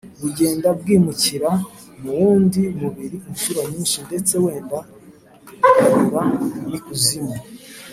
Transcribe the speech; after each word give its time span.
bugenda 0.21 0.67
bwimukira 0.79 1.49
mu 2.01 2.09
wundi 2.19 2.61
mubiri 2.79 3.17
incuro 3.29 3.59
nyinshi 3.71 3.97
ndetse 4.07 4.33
wenda 4.43 4.79
bukanyura 5.61 6.21
n’ikuzimu. 6.69 7.35